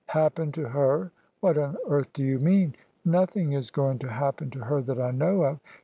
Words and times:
"Happen 0.19 0.51
to 0.53 0.69
her? 0.69 1.11
What 1.41 1.59
on 1.59 1.77
earth 1.87 2.11
do 2.11 2.23
you 2.23 2.39
mean? 2.39 2.73
Noth 3.05 3.37
ing 3.37 3.51
is 3.53 3.69
going 3.69 3.99
to 3.99 4.09
happen 4.09 4.49
to 4.49 4.61
her 4.61 4.81
that 4.81 4.99
I 4.99 5.11
know 5.11 5.43
of. 5.43 5.59